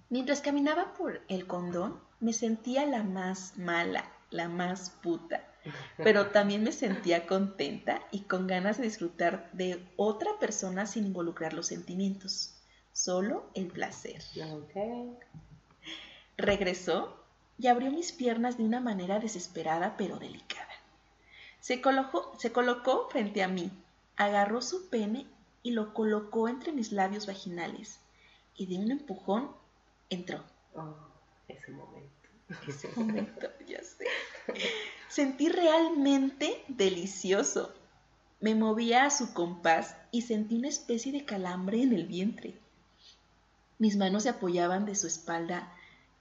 Mientras 0.09 0.40
caminaba 0.40 0.92
por 0.95 1.21
el 1.28 1.47
condón, 1.47 2.00
me 2.19 2.33
sentía 2.33 2.85
la 2.85 3.04
más 3.04 3.57
mala, 3.59 4.04
la 4.30 4.49
más 4.49 4.90
puta 4.90 5.50
pero 5.96 6.30
también 6.30 6.62
me 6.62 6.72
sentía 6.72 7.26
contenta 7.26 8.02
y 8.10 8.20
con 8.20 8.46
ganas 8.46 8.78
de 8.78 8.84
disfrutar 8.84 9.50
de 9.52 9.84
otra 9.96 10.38
persona 10.38 10.86
sin 10.86 11.06
involucrar 11.06 11.52
los 11.52 11.66
sentimientos, 11.66 12.54
solo 12.92 13.50
el 13.54 13.66
placer. 13.66 14.22
Regresó 16.36 17.16
y 17.58 17.66
abrió 17.66 17.90
mis 17.90 18.12
piernas 18.12 18.56
de 18.56 18.64
una 18.64 18.80
manera 18.80 19.18
desesperada 19.18 19.96
pero 19.96 20.18
delicada. 20.18 20.66
Se 21.60 21.82
colocó, 21.82 22.34
se 22.38 22.52
colocó 22.52 23.08
frente 23.10 23.42
a 23.42 23.48
mí, 23.48 23.70
agarró 24.16 24.62
su 24.62 24.88
pene 24.88 25.26
y 25.62 25.72
lo 25.72 25.92
colocó 25.92 26.48
entre 26.48 26.72
mis 26.72 26.92
labios 26.92 27.26
vaginales 27.26 28.00
y 28.56 28.66
de 28.66 28.78
un 28.78 28.90
empujón 28.90 29.50
entró. 30.08 30.42
Oh, 30.74 30.94
ese 31.48 31.70
momento. 31.70 32.28
Ese 32.66 32.88
momento. 32.96 33.48
Sentí 35.10 35.48
realmente 35.48 36.62
delicioso. 36.68 37.74
Me 38.40 38.54
movía 38.54 39.04
a 39.04 39.10
su 39.10 39.34
compás 39.34 39.96
y 40.12 40.22
sentí 40.22 40.54
una 40.54 40.68
especie 40.68 41.10
de 41.10 41.24
calambre 41.24 41.82
en 41.82 41.92
el 41.92 42.06
vientre. 42.06 42.56
Mis 43.80 43.96
manos 43.96 44.22
se 44.22 44.28
apoyaban 44.28 44.86
de 44.86 44.94
su 44.94 45.08
espalda. 45.08 45.74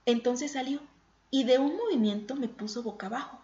Entonces 0.07 0.53
salió 0.53 0.81
y 1.29 1.43
de 1.43 1.59
un 1.59 1.77
movimiento 1.77 2.35
me 2.35 2.47
puso 2.47 2.81
boca 2.81 3.05
abajo. 3.05 3.39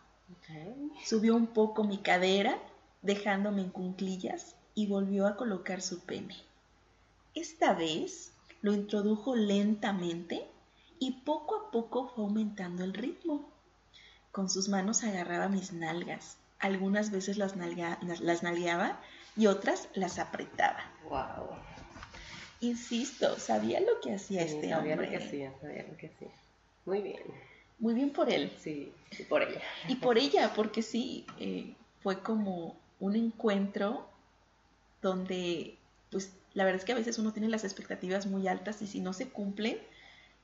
Subió 1.06 1.36
un 1.36 1.46
poco 1.46 1.84
mi 1.84 2.00
cadera, 2.00 2.58
dejándome 3.04 3.62
en 3.62 3.70
cunclillas, 3.70 4.56
y 4.74 4.88
volvió 4.88 5.28
a 5.28 5.38
colocar 5.38 5.84
su 5.84 6.00
pene. 6.00 6.36
Esta 7.36 7.76
vez 7.76 8.32
lo 8.64 8.74
introdujo 8.74 9.36
lentamente 9.36 10.48
y 10.98 11.12
poco 11.24 11.56
a 11.56 11.72
poco 11.72 12.08
fue 12.08 12.24
aumentando 12.24 12.84
el 12.84 12.96
ritmo. 12.96 13.55
Con 14.36 14.50
sus 14.50 14.68
manos 14.68 15.06
agarraba 15.06 15.48
mis 15.48 15.72
nalgas. 15.72 16.36
Algunas 16.60 17.10
veces 17.10 17.38
las, 17.38 17.56
las 17.56 18.44
nalgueaba 18.44 19.00
y 19.38 19.48
otras 19.48 19.88
las 19.94 20.20
apretaba. 20.20 20.84
Wow. 21.08 21.56
Insisto, 22.60 23.40
sabía 23.40 23.80
lo 23.80 24.02
que 24.02 24.14
hacía 24.14 24.42
este 24.42 24.70
sabía 24.70 24.78
hombre. 24.78 24.96
Sabía 24.96 25.06
lo 25.06 25.18
que 25.18 25.26
hacía, 25.26 25.54
sabía 25.62 25.84
lo 25.84 25.96
que 25.96 26.08
hacía. 26.08 26.28
Muy 26.86 27.02
bien. 27.02 27.22
Muy 27.80 27.94
bien 27.94 28.10
por 28.10 28.30
él. 28.30 28.52
Sí, 28.60 28.92
y 29.18 29.24
por 29.24 29.42
ella. 29.42 29.62
Y 29.88 29.96
por 29.96 30.18
ella, 30.18 30.52
porque 30.54 30.82
sí, 30.82 31.26
eh, 31.40 31.74
fue 32.04 32.20
como 32.20 32.76
un 33.00 33.16
encuentro 33.16 34.06
donde, 35.02 35.78
pues, 36.12 36.34
la 36.54 36.66
verdad 36.66 36.82
es 36.82 36.86
que 36.86 36.92
a 36.92 36.96
veces 36.96 37.18
uno 37.20 37.32
tiene 37.32 37.48
las 37.48 37.64
expectativas 37.64 38.26
muy 38.26 38.50
altas 38.50 38.82
y 38.82 38.88
si 38.88 39.00
no 39.00 39.14
se 39.14 39.30
cumplen, 39.30 39.78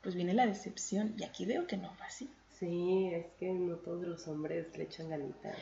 pues 0.01 0.15
viene 0.15 0.33
la 0.33 0.47
decepción. 0.47 1.13
Y 1.17 1.25
aquí 1.25 1.45
veo 1.45 1.67
que 1.67 1.75
no 1.75 1.93
fue 1.95 2.05
así. 2.05 2.29
Sí, 2.61 3.09
es 3.11 3.25
que 3.39 3.51
no 3.51 3.77
todos 3.77 4.03
los 4.03 4.27
hombres 4.27 4.67
le 4.77 4.83
echan 4.83 5.09
ganitas. 5.09 5.57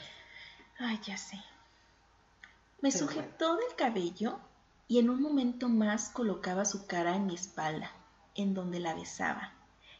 Ay, 0.77 1.00
ya 1.06 1.15
sé. 1.15 1.38
Me 2.82 2.91
sujetó 2.91 3.56
del 3.56 3.74
cabello 3.77 4.38
y 4.89 5.00
en 5.00 5.10
un 5.10 5.22
momento 5.22 5.70
más 5.70 6.10
colocaba 6.10 6.65
su 6.65 6.88
cara 6.88 7.15
en 7.15 7.27
mi 7.27 7.36
espalda, 7.36 7.89
en 8.36 8.53
donde 8.53 8.82
la 8.82 8.96
besaba, 8.96 9.53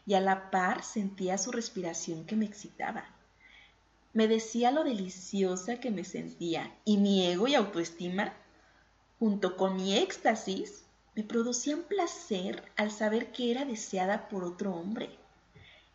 y 0.04 0.12
a 0.12 0.20
la 0.20 0.50
par 0.50 0.82
sentía 0.82 1.38
su 1.38 1.52
respiración 1.52 2.26
que 2.26 2.36
me 2.36 2.44
excitaba. 2.44 3.06
Me 4.12 4.28
decía 4.28 4.70
lo 4.70 4.84
deliciosa 4.84 5.80
que 5.80 5.90
me 5.90 6.04
sentía 6.04 6.76
y 6.84 6.98
mi 6.98 7.26
ego 7.26 7.48
y 7.48 7.54
autoestima, 7.54 8.34
junto 9.18 9.56
con 9.56 9.74
mi 9.76 9.96
éxtasis, 9.96 10.84
me 11.16 11.24
producían 11.24 11.80
placer 11.84 12.62
al 12.76 12.90
saber 12.90 13.32
que 13.32 13.50
era 13.50 13.64
deseada 13.64 14.28
por 14.28 14.44
otro 14.44 14.74
hombre 14.74 15.18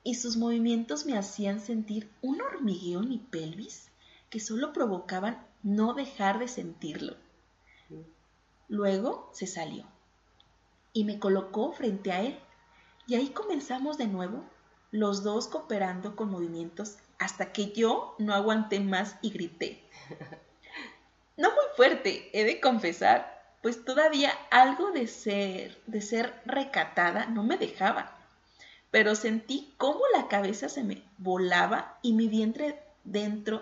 y 0.05 0.13
sus 0.13 0.37
movimientos 0.37 1.07
me 1.07 1.17
hacían 1.17 1.59
sentir 1.59 2.07
un 2.21 2.39
hormigueo 2.39 3.01
en 3.01 3.09
mi 3.09 3.17
pelvis 3.17 3.89
que 4.29 4.39
solo 4.39 4.71
provocaban 4.71 5.43
no 5.63 5.95
dejar 5.95 6.37
de 6.37 6.47
sentirlo. 6.47 7.17
Luego 8.69 9.31
se 9.33 9.47
salió 9.47 9.83
y 10.93 11.05
me 11.05 11.17
colocó 11.17 11.73
frente 11.73 12.11
a 12.11 12.21
él 12.21 12.37
y 13.07 13.15
ahí 13.15 13.29
comenzamos 13.29 13.97
de 13.97 14.05
nuevo, 14.05 14.45
los 14.91 15.23
dos 15.23 15.47
cooperando 15.47 16.15
con 16.15 16.29
movimientos 16.29 16.97
hasta 17.17 17.51
que 17.51 17.71
yo 17.71 18.15
no 18.19 18.35
aguanté 18.35 18.79
más 18.79 19.17
y 19.21 19.31
grité. 19.31 19.83
No 21.37 21.49
muy 21.49 21.65
fuerte, 21.75 22.29
he 22.31 22.45
de 22.45 22.61
confesar, 22.61 23.57
pues 23.61 23.83
todavía 23.83 24.31
algo 24.51 24.91
de 24.91 25.05
ser, 25.05 25.81
de 25.85 25.99
ser 25.99 26.33
recatada 26.45 27.25
no 27.25 27.43
me 27.43 27.57
dejaba 27.57 28.24
pero 28.95 29.13
sentí 29.13 29.73
cómo 29.75 29.99
la 30.15 30.29
cabeza 30.29 30.69
se 30.69 30.81
me 30.81 31.03
volaba 31.17 31.99
y 32.01 32.13
mi 32.13 32.29
vientre 32.29 32.81
dentro 33.03 33.61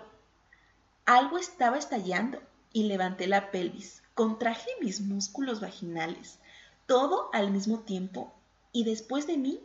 algo 1.06 1.38
estaba 1.38 1.76
estallando 1.76 2.40
y 2.72 2.84
levanté 2.84 3.26
la 3.26 3.50
pelvis, 3.50 4.00
contraje 4.14 4.70
mis 4.80 5.00
músculos 5.00 5.60
vaginales, 5.60 6.38
todo 6.86 7.30
al 7.32 7.50
mismo 7.50 7.80
tiempo 7.80 8.32
y 8.70 8.84
después 8.84 9.26
de 9.26 9.36
mí, 9.36 9.58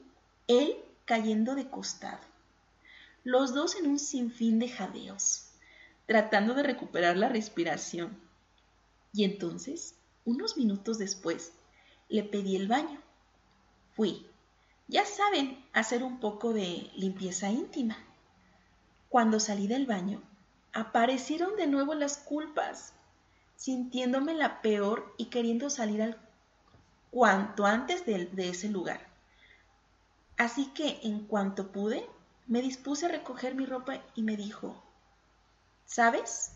él 0.47 0.75
cayendo 1.05 1.53
de 1.53 1.69
costado. 1.69 2.25
Los 3.23 3.53
dos 3.53 3.75
en 3.75 3.85
un 3.85 3.99
sinfín 3.99 4.57
de 4.57 4.69
jadeos, 4.69 5.51
tratando 6.07 6.55
de 6.55 6.63
recuperar 6.63 7.15
la 7.15 7.29
respiración. 7.29 8.19
Y 9.13 9.23
entonces, 9.23 9.93
unos 10.25 10.57
minutos 10.57 10.97
después, 10.97 11.51
le 12.07 12.23
pedí 12.23 12.55
el 12.55 12.67
baño. 12.67 12.99
Fui, 13.91 14.25
ya 14.89 15.05
saben, 15.05 15.63
hacer 15.71 16.03
un 16.03 16.19
poco 16.19 16.51
de 16.51 16.89
limpieza 16.95 17.49
íntima. 17.49 17.97
Cuando 19.07 19.39
salí 19.39 19.67
del 19.67 19.85
baño, 19.85 20.21
aparecieron 20.73 21.55
de 21.55 21.67
nuevo 21.67 21.93
las 21.93 22.17
culpas, 22.17 22.93
sintiéndome 23.55 24.33
la 24.33 24.61
peor 24.61 25.13
y 25.17 25.25
queriendo 25.25 25.69
salir 25.69 26.01
al 26.01 26.17
cuanto 27.11 27.67
antes 27.67 28.05
de, 28.05 28.25
de 28.25 28.49
ese 28.49 28.67
lugar. 28.67 28.99
Así 30.37 30.67
que 30.73 30.99
en 31.03 31.25
cuanto 31.25 31.71
pude, 31.71 32.07
me 32.47 32.63
dispuse 32.63 33.05
a 33.05 33.09
recoger 33.09 33.53
mi 33.53 33.67
ropa 33.67 34.01
y 34.15 34.23
me 34.23 34.37
dijo, 34.37 34.81
¿sabes? 35.85 36.53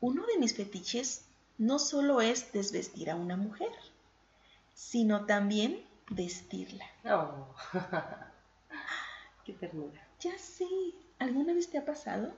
Uno 0.00 0.26
de 0.26 0.38
mis 0.38 0.56
fetiches 0.56 1.26
no 1.58 1.78
solo 1.78 2.20
es 2.20 2.52
desvestir 2.52 3.08
a 3.08 3.14
una 3.14 3.36
mujer, 3.36 3.70
sino 4.74 5.26
también 5.26 5.86
vestirla. 6.10 6.84
Oh. 7.04 7.54
Qué 9.44 9.52
ternura. 9.54 10.00
Ya 10.20 10.36
sé, 10.38 10.66
¿alguna 11.18 11.52
vez 11.54 11.70
te 11.70 11.78
ha 11.78 11.84
pasado? 11.84 12.32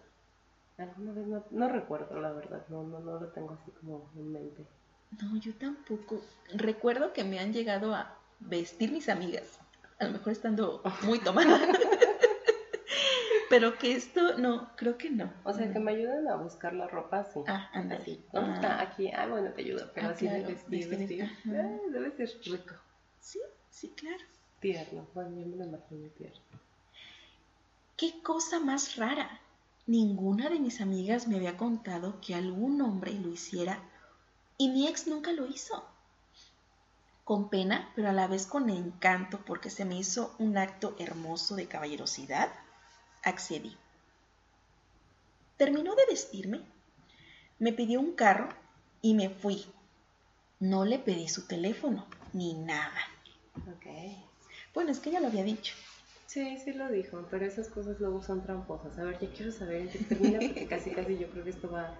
Alguna 0.76 1.12
vez 1.12 1.26
no, 1.26 1.44
no 1.50 1.68
recuerdo, 1.68 2.20
la 2.20 2.32
verdad, 2.32 2.64
no, 2.68 2.82
no, 2.84 3.00
no 3.00 3.18
lo 3.20 3.28
tengo 3.28 3.52
así 3.60 3.70
como 3.80 4.08
en 4.16 4.32
mente. 4.32 4.64
No, 5.22 5.36
yo 5.38 5.54
tampoco. 5.54 6.20
Recuerdo 6.54 7.12
que 7.12 7.24
me 7.24 7.38
han 7.40 7.52
llegado 7.52 7.94
a 7.94 8.14
vestir 8.40 8.92
mis 8.92 9.08
amigas, 9.08 9.58
a 9.98 10.04
lo 10.04 10.12
mejor 10.12 10.32
estando 10.32 10.82
muy 11.02 11.18
tomada. 11.18 11.58
Pero 13.50 13.78
que 13.78 13.92
esto, 13.92 14.36
no, 14.36 14.70
creo 14.76 14.98
que 14.98 15.08
no. 15.08 15.32
O 15.42 15.54
sea, 15.54 15.72
que 15.72 15.78
me 15.78 15.92
ayuden 15.92 16.28
a 16.28 16.36
buscar 16.36 16.74
la 16.74 16.86
ropa 16.86 17.20
así. 17.20 17.40
Ah, 17.48 17.70
anda. 17.72 17.96
Así. 17.96 18.22
¿Dónde 18.30 18.50
Ah. 18.50 18.54
está? 18.56 18.80
Aquí. 18.82 19.10
Ah, 19.10 19.26
bueno, 19.26 19.50
te 19.52 19.62
ayudo. 19.62 19.90
Pero 19.94 20.08
Ah, 20.08 20.10
así 20.10 20.28
de 20.28 20.42
vestir, 20.44 20.86
vestir, 20.90 20.98
vestir. 20.98 21.56
Ah, 21.58 21.78
debe 21.90 22.10
ser 22.12 22.28
rico. 22.44 22.74
Sí, 23.28 23.40
sí, 23.70 23.88
claro. 23.90 24.24
Tierno. 24.58 25.06
Bueno, 25.12 25.38
yo 25.38 25.44
me 25.44 25.56
lo 25.56 25.64
imagino 25.66 26.08
tierno. 26.16 26.40
¿Qué 27.94 28.22
cosa 28.22 28.58
más 28.58 28.96
rara? 28.96 29.42
Ninguna 29.86 30.48
de 30.48 30.58
mis 30.58 30.80
amigas 30.80 31.28
me 31.28 31.36
había 31.36 31.58
contado 31.58 32.22
que 32.22 32.34
algún 32.34 32.80
hombre 32.80 33.12
lo 33.12 33.28
hiciera 33.28 33.82
y 34.56 34.70
mi 34.70 34.88
ex 34.88 35.06
nunca 35.06 35.32
lo 35.32 35.46
hizo. 35.46 35.84
Con 37.24 37.50
pena, 37.50 37.92
pero 37.94 38.08
a 38.08 38.14
la 38.14 38.28
vez 38.28 38.46
con 38.46 38.70
encanto 38.70 39.44
porque 39.44 39.68
se 39.68 39.84
me 39.84 39.98
hizo 39.98 40.34
un 40.38 40.56
acto 40.56 40.96
hermoso 40.98 41.54
de 41.54 41.68
caballerosidad, 41.68 42.50
accedí. 43.22 43.76
Terminó 45.58 45.94
de 45.94 46.06
vestirme, 46.06 46.62
me 47.58 47.74
pidió 47.74 48.00
un 48.00 48.12
carro 48.12 48.48
y 49.02 49.12
me 49.12 49.28
fui. 49.28 49.66
No 50.60 50.86
le 50.86 50.98
pedí 50.98 51.28
su 51.28 51.46
teléfono 51.46 52.06
ni 52.32 52.54
nada. 52.54 53.17
Ok. 53.66 53.86
Bueno, 54.74 54.90
es 54.92 55.00
que 55.00 55.10
ya 55.10 55.20
lo 55.20 55.28
había 55.28 55.44
dicho. 55.44 55.74
Sí, 56.26 56.58
sí 56.62 56.74
lo 56.74 56.88
dijo, 56.90 57.26
pero 57.30 57.46
esas 57.46 57.68
cosas 57.68 57.98
luego 58.00 58.22
son 58.22 58.42
tramposas. 58.42 58.98
A 58.98 59.04
ver, 59.04 59.18
ya 59.18 59.30
quiero 59.30 59.50
saber 59.50 59.82
en 59.82 59.88
qué 59.88 59.98
termina, 60.00 60.38
porque 60.40 60.66
casi, 60.68 60.90
casi 60.90 61.16
yo 61.18 61.30
creo 61.30 61.42
que 61.42 61.50
esto 61.50 61.70
va, 61.70 61.94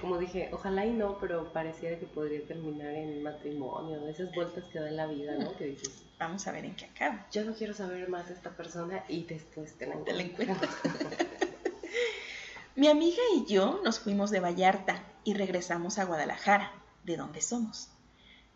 como 0.00 0.16
dije, 0.16 0.48
ojalá 0.52 0.86
y 0.86 0.92
no, 0.94 1.18
pero 1.20 1.52
pareciera 1.52 1.98
que 1.98 2.06
podría 2.06 2.46
terminar 2.46 2.94
en 2.94 3.22
matrimonio, 3.22 4.08
esas 4.08 4.34
vueltas 4.34 4.64
que 4.72 4.80
da 4.80 4.88
en 4.88 4.96
la 4.96 5.06
vida, 5.06 5.34
¿no? 5.38 5.54
Que 5.56 5.66
dices, 5.66 6.02
Vamos 6.18 6.46
a 6.46 6.52
ver 6.52 6.64
en 6.64 6.76
qué 6.76 6.86
acaba. 6.86 7.26
yo 7.30 7.44
no 7.44 7.54
quiero 7.54 7.74
saber 7.74 8.08
más 8.08 8.28
de 8.28 8.34
esta 8.34 8.56
persona 8.56 9.04
y 9.08 9.24
después 9.24 9.76
te 9.76 9.86
la 9.86 10.02
Te 10.02 10.12
la 10.14 10.22
encuentras. 10.22 10.70
Mi 12.76 12.88
amiga 12.88 13.22
y 13.36 13.44
yo 13.52 13.80
nos 13.84 14.00
fuimos 14.00 14.30
de 14.30 14.40
Vallarta 14.40 15.02
y 15.24 15.34
regresamos 15.34 15.98
a 15.98 16.04
Guadalajara, 16.04 16.72
de 17.04 17.16
donde 17.16 17.40
somos. 17.42 17.88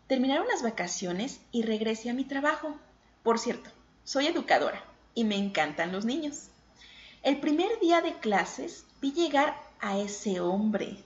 Terminaron 0.09 0.47
las 0.47 0.63
vacaciones 0.63 1.39
y 1.51 1.61
regresé 1.61 2.09
a 2.09 2.13
mi 2.15 2.25
trabajo. 2.25 2.75
Por 3.23 3.37
cierto, 3.39 3.69
soy 4.03 4.25
educadora 4.27 4.83
y 5.13 5.23
me 5.23 5.37
encantan 5.37 5.91
los 5.91 6.03
niños. 6.03 6.47
El 7.21 7.39
primer 7.39 7.79
día 7.79 8.01
de 8.01 8.17
clases 8.17 8.85
vi 9.01 9.11
llegar 9.13 9.55
a 9.79 9.99
ese 9.99 10.39
hombre, 10.41 11.03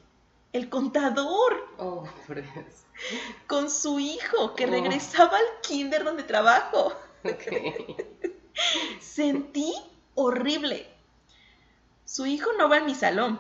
el 0.54 0.70
contador, 0.70 1.68
Oh, 1.78 2.06
con 3.48 3.70
su 3.70 4.00
hijo 4.00 4.56
que 4.56 4.66
Oh. 4.66 4.70
regresaba 4.70 5.38
al 5.38 5.62
kinder 5.62 6.04
donde 6.06 6.24
trabajo. 6.24 6.94
Ok. 7.26 8.14
Sentí 9.02 9.74
horrible. 10.16 10.88
Su 12.06 12.26
hijo 12.26 12.52
no 12.58 12.70
va 12.70 12.78
en 12.78 12.86
mi 12.86 12.96
salón, 12.96 13.40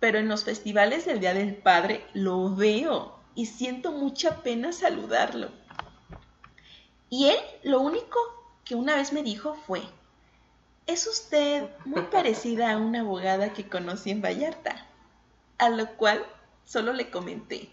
pero 0.00 0.18
en 0.18 0.28
los 0.28 0.44
festivales 0.44 1.06
del 1.06 1.20
Día 1.20 1.34
del 1.34 1.54
Padre 1.56 2.04
lo 2.14 2.54
veo 2.54 3.17
y 3.38 3.46
siento 3.46 3.92
mucha 3.92 4.42
pena 4.42 4.72
saludarlo. 4.72 5.48
Y 7.08 7.28
él 7.28 7.38
lo 7.62 7.80
único 7.80 8.18
que 8.64 8.74
una 8.74 8.96
vez 8.96 9.12
me 9.12 9.22
dijo 9.22 9.54
fue, 9.54 9.80
es 10.88 11.06
usted 11.06 11.68
muy 11.84 12.02
parecida 12.02 12.72
a 12.72 12.78
una 12.78 13.02
abogada 13.02 13.52
que 13.52 13.68
conocí 13.68 14.10
en 14.10 14.22
Vallarta, 14.22 14.88
a 15.56 15.70
lo 15.70 15.86
cual 15.96 16.26
solo 16.64 16.92
le 16.92 17.10
comenté, 17.10 17.70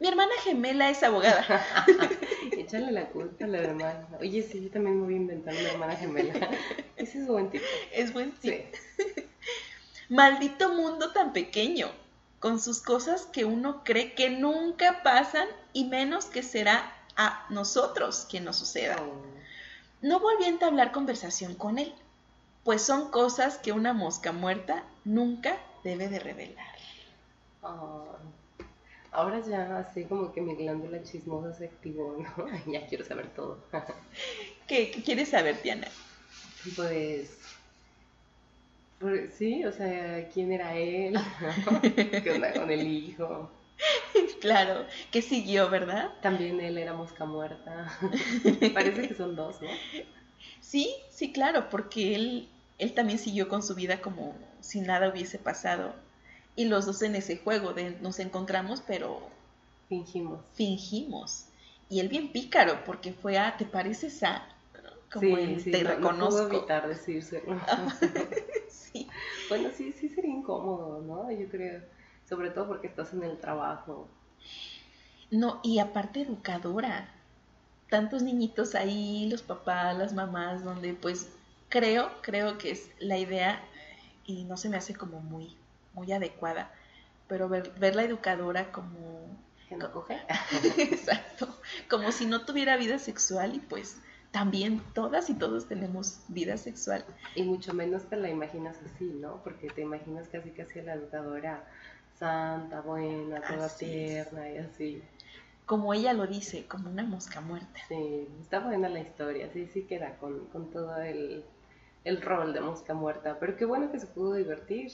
mi 0.00 0.08
hermana 0.08 0.32
gemela 0.42 0.90
es 0.90 1.00
abogada. 1.04 1.64
Échale 2.50 2.90
la 2.90 3.08
culpa 3.10 3.44
a 3.44 3.46
la 3.48 3.58
hermana. 3.58 4.08
Oye, 4.18 4.42
sí, 4.42 4.64
yo 4.64 4.70
también 4.72 4.98
me 4.98 5.04
voy 5.04 5.14
a 5.14 5.18
inventar 5.18 5.54
una 5.54 5.70
hermana 5.70 5.94
gemela. 5.94 6.50
Ese 6.96 7.20
es 7.20 7.28
buen 7.28 7.50
tipo. 7.50 7.64
Es 7.92 8.12
buen 8.12 8.32
tipo. 8.32 8.56
Sí. 8.96 9.04
Maldito 10.08 10.74
mundo 10.74 11.12
tan 11.12 11.32
pequeño, 11.32 11.88
con 12.42 12.58
sus 12.58 12.82
cosas 12.82 13.26
que 13.26 13.44
uno 13.44 13.84
cree 13.84 14.14
que 14.14 14.28
nunca 14.28 15.04
pasan 15.04 15.46
y 15.72 15.84
menos 15.84 16.24
que 16.24 16.42
será 16.42 16.92
a 17.16 17.46
nosotros 17.50 18.26
quien 18.28 18.44
nos 18.44 18.56
suceda. 18.56 18.96
Oh. 19.00 19.22
No 20.02 20.18
volví 20.18 20.44
a 20.44 20.48
entablar 20.48 20.90
conversación 20.90 21.54
con 21.54 21.78
él, 21.78 21.94
pues 22.64 22.82
son 22.82 23.12
cosas 23.12 23.58
que 23.58 23.70
una 23.70 23.92
mosca 23.92 24.32
muerta 24.32 24.82
nunca 25.04 25.56
debe 25.84 26.08
de 26.08 26.18
revelar. 26.18 26.66
Ah, 27.62 28.18
ahora 29.12 29.40
ya 29.46 29.78
así 29.78 30.04
como 30.04 30.32
que 30.32 30.40
mi 30.40 30.56
glándula 30.56 31.00
chismosa 31.04 31.54
se 31.54 31.66
activó, 31.66 32.16
¿no? 32.18 32.46
Ya 32.72 32.88
quiero 32.88 33.04
saber 33.04 33.32
todo. 33.36 33.58
¿Qué, 34.66 34.90
qué 34.90 35.00
quieres 35.04 35.28
saber, 35.28 35.62
Diana? 35.62 35.86
Pues, 36.74 37.38
sí, 39.36 39.64
o 39.64 39.72
sea, 39.72 40.28
¿quién 40.28 40.52
era 40.52 40.76
él? 40.76 41.14
¿Qué 42.22 42.30
onda 42.30 42.52
con 42.52 42.70
el 42.70 42.86
hijo? 42.86 43.50
claro, 44.40 44.86
que 45.10 45.22
siguió, 45.22 45.68
¿verdad? 45.70 46.10
También 46.20 46.60
él 46.60 46.78
era 46.78 46.92
mosca 46.94 47.24
muerta. 47.24 47.86
Parece 48.74 49.08
que 49.08 49.14
son 49.14 49.36
dos, 49.36 49.60
¿no? 49.62 49.68
Sí, 50.60 50.94
sí, 51.10 51.32
claro, 51.32 51.68
porque 51.70 52.14
él, 52.14 52.48
él 52.78 52.94
también 52.94 53.18
siguió 53.18 53.48
con 53.48 53.62
su 53.62 53.74
vida 53.74 54.00
como 54.00 54.34
si 54.60 54.80
nada 54.80 55.10
hubiese 55.10 55.38
pasado. 55.38 55.94
Y 56.56 56.66
los 56.66 56.86
dos 56.86 57.02
en 57.02 57.16
ese 57.16 57.38
juego 57.38 57.72
de 57.72 57.92
nos 58.00 58.18
encontramos, 58.18 58.82
pero 58.86 59.20
Fingimos. 59.88 60.40
fingimos. 60.54 61.46
Y 61.88 62.00
él 62.00 62.08
bien 62.08 62.32
pícaro, 62.32 62.84
porque 62.84 63.12
fue 63.12 63.38
a, 63.38 63.56
¿te 63.56 63.64
pareces 63.66 64.22
a? 64.22 64.48
Como 65.12 65.36
sí, 65.36 65.60
sí, 65.60 65.70
te 65.72 65.82
no- 65.84 65.90
no 65.90 65.96
reconozco. 65.96 66.30
puedo 66.40 66.48
evitar 66.58 66.88
decirse. 66.88 67.42
Sí. 68.72 69.08
bueno, 69.48 69.70
sí, 69.74 69.92
sí 69.92 70.08
sería 70.08 70.30
incómodo, 70.30 71.02
¿no? 71.02 71.30
Yo 71.30 71.48
creo. 71.48 71.82
Sobre 72.28 72.50
todo 72.50 72.68
porque 72.68 72.86
estás 72.86 73.12
en 73.12 73.22
el 73.22 73.38
trabajo. 73.38 74.08
No, 75.30 75.60
y 75.62 75.78
aparte 75.78 76.22
educadora. 76.22 77.08
Tantos 77.90 78.22
niñitos 78.22 78.74
ahí, 78.74 79.28
los 79.30 79.42
papás, 79.42 79.96
las 79.98 80.14
mamás, 80.14 80.64
donde 80.64 80.94
pues 80.94 81.30
creo, 81.68 82.10
creo 82.22 82.56
que 82.56 82.70
es 82.70 82.90
la 82.98 83.18
idea, 83.18 83.62
y 84.24 84.44
no 84.44 84.56
se 84.56 84.70
me 84.70 84.78
hace 84.78 84.94
como 84.94 85.20
muy, 85.20 85.56
muy 85.92 86.10
adecuada, 86.12 86.72
pero 87.28 87.50
ver, 87.50 87.70
ver 87.78 87.94
la 87.96 88.04
educadora 88.04 88.72
como 88.72 89.36
¿Que 89.72 89.78
no 89.78 89.90
coge? 89.90 90.20
Exacto. 90.76 91.58
Como 91.88 92.12
si 92.12 92.26
no 92.26 92.44
tuviera 92.44 92.76
vida 92.76 92.98
sexual 92.98 93.54
y 93.54 93.58
pues 93.58 93.96
también 94.32 94.82
todas 94.94 95.30
y 95.30 95.34
todos 95.34 95.68
tenemos 95.68 96.20
vida 96.28 96.56
sexual. 96.56 97.04
Y 97.34 97.42
mucho 97.44 97.74
menos 97.74 98.04
te 98.04 98.16
la 98.16 98.30
imaginas 98.30 98.76
así, 98.82 99.04
¿no? 99.04 99.42
Porque 99.44 99.68
te 99.68 99.82
imaginas 99.82 100.28
casi 100.28 100.50
casi 100.50 100.80
a 100.80 100.82
la 100.84 100.94
educadora 100.94 101.64
santa, 102.18 102.80
buena, 102.80 103.40
toda 103.42 103.66
Así 103.66 103.84
es. 103.84 104.28
tierna 104.28 104.50
y 104.50 104.58
así. 104.58 105.02
Como 105.66 105.94
ella 105.94 106.12
lo 106.12 106.26
dice, 106.26 106.66
como 106.66 106.90
una 106.90 107.04
mosca 107.04 107.40
muerta. 107.40 107.80
Sí, 107.88 108.26
está 108.40 108.60
buena 108.60 108.88
la 108.88 109.00
historia, 109.00 109.48
sí, 109.52 109.68
sí 109.72 109.82
queda 109.84 110.16
con, 110.16 110.46
con 110.46 110.70
todo 110.70 111.00
el, 111.02 111.44
el 112.04 112.20
rol 112.22 112.52
de 112.52 112.60
mosca 112.60 112.94
muerta. 112.94 113.38
Pero 113.38 113.56
qué 113.56 113.64
bueno 113.64 113.92
que 113.92 114.00
se 114.00 114.06
pudo 114.06 114.34
divertir. 114.34 114.90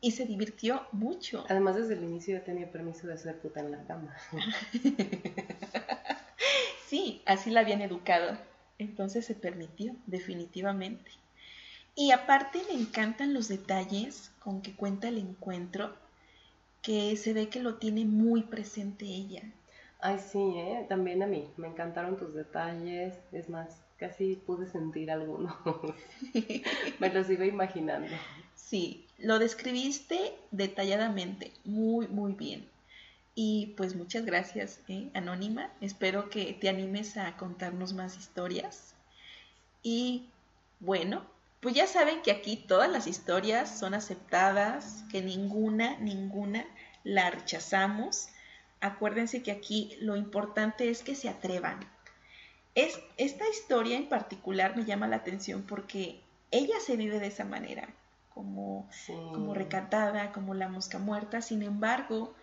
Y 0.00 0.12
se 0.12 0.26
divirtió 0.26 0.82
mucho. 0.92 1.44
Además, 1.48 1.74
desde 1.76 1.94
el 1.94 2.04
inicio 2.04 2.38
ya 2.38 2.44
tenía 2.44 2.70
permiso 2.70 3.06
de 3.08 3.18
ser 3.18 3.38
puta 3.40 3.60
en 3.60 3.72
la 3.72 3.84
cama. 3.84 4.14
Sí, 6.88 7.20
así 7.26 7.50
la 7.50 7.60
habían 7.60 7.82
educado. 7.82 8.38
Entonces 8.78 9.26
se 9.26 9.34
permitió, 9.34 9.94
definitivamente. 10.06 11.10
Y 11.94 12.12
aparte 12.12 12.62
me 12.72 12.80
encantan 12.80 13.34
los 13.34 13.48
detalles 13.48 14.30
con 14.38 14.62
que 14.62 14.74
cuenta 14.74 15.08
el 15.08 15.18
encuentro, 15.18 15.94
que 16.80 17.16
se 17.16 17.32
ve 17.34 17.48
que 17.48 17.60
lo 17.60 17.74
tiene 17.74 18.04
muy 18.04 18.42
presente 18.42 19.04
ella. 19.04 19.42
Ay, 20.00 20.18
sí, 20.18 20.38
¿eh? 20.38 20.86
También 20.88 21.22
a 21.22 21.26
mí. 21.26 21.50
Me 21.56 21.66
encantaron 21.66 22.16
tus 22.16 22.32
detalles. 22.34 23.14
Es 23.32 23.48
más, 23.50 23.82
casi 23.98 24.36
pude 24.36 24.66
sentir 24.66 25.10
algunos. 25.10 25.54
Me 27.00 27.12
los 27.12 27.28
iba 27.28 27.44
imaginando. 27.44 28.14
Sí, 28.54 29.06
lo 29.18 29.38
describiste 29.38 30.34
detalladamente, 30.52 31.52
muy, 31.64 32.06
muy 32.06 32.34
bien. 32.34 32.68
Y 33.40 33.74
pues 33.76 33.94
muchas 33.94 34.24
gracias, 34.24 34.80
¿eh? 34.88 35.10
Anónima. 35.14 35.70
Espero 35.80 36.28
que 36.28 36.54
te 36.54 36.68
animes 36.68 37.16
a 37.16 37.36
contarnos 37.36 37.92
más 37.92 38.16
historias. 38.16 38.96
Y 39.80 40.28
bueno, 40.80 41.24
pues 41.60 41.76
ya 41.76 41.86
saben 41.86 42.20
que 42.22 42.32
aquí 42.32 42.56
todas 42.56 42.90
las 42.90 43.06
historias 43.06 43.78
son 43.78 43.94
aceptadas, 43.94 45.04
que 45.12 45.22
ninguna, 45.22 45.96
ninguna 46.00 46.66
la 47.04 47.30
rechazamos. 47.30 48.26
Acuérdense 48.80 49.40
que 49.44 49.52
aquí 49.52 49.96
lo 50.00 50.16
importante 50.16 50.90
es 50.90 51.04
que 51.04 51.14
se 51.14 51.28
atrevan. 51.28 51.78
Es, 52.74 52.98
esta 53.18 53.48
historia 53.48 53.98
en 53.98 54.08
particular 54.08 54.76
me 54.76 54.84
llama 54.84 55.06
la 55.06 55.14
atención 55.14 55.62
porque 55.62 56.20
ella 56.50 56.80
se 56.84 56.96
vive 56.96 57.20
de 57.20 57.28
esa 57.28 57.44
manera, 57.44 57.88
como, 58.34 58.88
como 59.06 59.54
recatada, 59.54 60.32
como 60.32 60.54
la 60.54 60.68
mosca 60.68 60.98
muerta. 60.98 61.40
Sin 61.40 61.62
embargo, 61.62 62.34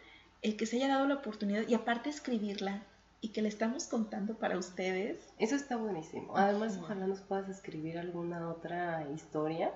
el 0.46 0.58
que 0.58 0.68
se 0.68 0.76
haya 0.76 0.90
dado 0.90 1.08
la 1.08 1.16
oportunidad 1.16 1.68
y 1.68 1.74
aparte 1.74 2.12
escribirla 2.12 2.84
y 3.20 3.30
que 3.30 3.42
le 3.42 3.50
estamos 3.50 3.88
contando 3.88 4.36
para 4.36 4.60
ustedes. 4.60 5.18
Eso 5.40 5.56
está 5.56 5.76
buenísimo. 5.76 6.38
Además, 6.38 6.78
ojalá 6.78 7.08
nos 7.08 7.22
puedas 7.22 7.50
escribir 7.50 7.98
alguna 7.98 8.48
otra 8.50 9.08
historia 9.16 9.74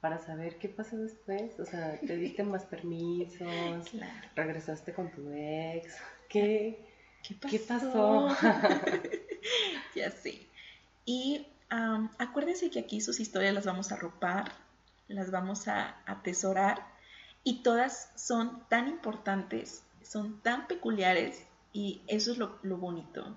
para 0.00 0.20
saber 0.20 0.58
qué 0.58 0.68
pasó 0.68 0.98
después. 0.98 1.58
O 1.58 1.64
sea, 1.64 1.98
te 2.06 2.16
diste 2.16 2.44
más 2.44 2.64
permisos, 2.64 3.90
regresaste 4.36 4.92
con 4.92 5.10
tu 5.10 5.32
ex. 5.32 5.96
¿Qué, 6.28 6.86
¿Qué 7.50 7.58
pasó? 7.58 8.28
ya 9.96 10.12
sé. 10.12 10.46
Y 11.04 11.48
acuérdense 12.18 12.70
que 12.70 12.78
aquí 12.78 13.00
sus 13.00 13.18
historias 13.18 13.52
las 13.52 13.66
vamos 13.66 13.90
a 13.90 13.96
ropar, 13.96 14.52
las 15.08 15.32
vamos 15.32 15.66
a 15.66 15.96
atesorar 16.06 16.86
y 17.42 17.62
todas 17.62 18.10
son 18.14 18.66
tan 18.68 18.88
importantes, 18.88 19.83
son 20.04 20.40
tan 20.42 20.66
peculiares 20.66 21.46
y 21.72 22.02
eso 22.06 22.32
es 22.32 22.38
lo, 22.38 22.76
bonito, 22.76 23.36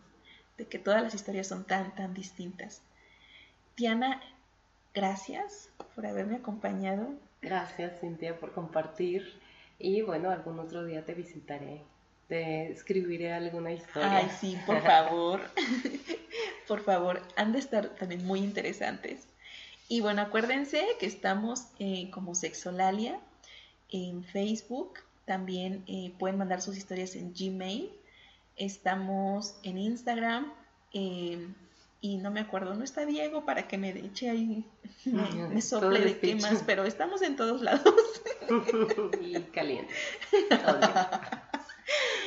de 0.57 0.67
que 0.67 0.77
todas 0.77 1.01
las 1.01 1.15
historias 1.15 1.47
son 1.47 1.65
tan, 1.65 1.95
tan 1.95 2.13
distintas. 2.13 2.83
Diana, 3.75 4.21
gracias 4.93 5.69
por 5.95 6.05
haberme 6.05 6.35
acompañado. 6.35 7.15
Gracias, 7.41 7.99
Cintia, 7.99 8.39
por 8.39 8.51
compartir. 8.51 9.39
Y 9.79 10.01
bueno, 10.01 10.29
algún 10.29 10.59
otro 10.59 10.85
día 10.85 11.05
te 11.05 11.13
visitaré. 11.13 11.81
Te 12.27 12.71
escribiré 12.71 13.33
alguna 13.33 13.71
historia. 13.71 14.17
Ay, 14.17 14.29
sí, 14.39 14.57
por 14.65 14.81
favor. 14.81 15.41
por 16.67 16.83
favor, 16.83 17.21
han 17.35 17.53
de 17.53 17.59
estar 17.59 17.89
también 17.95 18.25
muy 18.25 18.39
interesantes. 18.39 19.27
Y 19.87 20.01
bueno, 20.01 20.21
acuérdense 20.21 20.85
que 20.99 21.05
estamos 21.05 21.67
eh, 21.79 22.09
como 22.11 22.35
Sexolalia 22.35 23.19
en 23.89 24.23
Facebook. 24.23 24.99
También 25.27 25.83
eh, 25.87 26.13
pueden 26.17 26.39
mandar 26.39 26.61
sus 26.61 26.77
historias 26.77 27.15
en 27.15 27.33
Gmail 27.33 27.91
Estamos 28.55 29.59
en 29.61 29.77
Instagram. 29.77 30.51
Eh, 30.93 31.47
y 32.01 32.17
no 32.17 32.31
me 32.31 32.39
acuerdo, 32.39 32.73
no 32.75 32.83
está 32.83 33.05
Diego 33.05 33.45
para 33.45 33.67
que 33.67 33.77
me 33.77 33.89
eche 33.89 34.29
ahí, 34.29 34.65
me, 35.05 35.61
sople 35.61 35.99
de 35.99 36.19
qué 36.19 36.35
más, 36.35 36.63
pero 36.65 36.85
estamos 36.85 37.21
en 37.21 37.35
todos 37.35 37.61
lados. 37.61 37.93
y 39.21 39.39
caliente. 39.51 39.93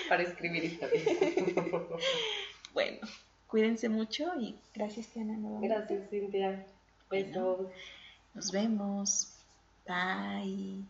para 0.08 0.22
escribir 0.22 0.64
historias. 0.64 1.04
bueno, 2.74 2.98
cuídense 3.46 3.88
mucho 3.88 4.28
y 4.38 4.56
gracias, 4.74 5.06
Tiana. 5.06 5.38
Gracias, 5.62 6.10
Cintia. 6.10 6.66
Besos. 7.08 7.68
nos 8.34 8.52
vemos. 8.52 9.32
Bye. 9.86 10.84